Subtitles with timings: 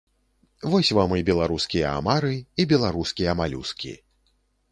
[0.71, 3.93] Вось вам і беларускія амары, і беларускія малюскі.